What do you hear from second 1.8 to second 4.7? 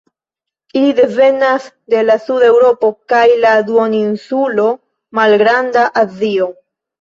de la suda Eŭropo kaj la duoninsulo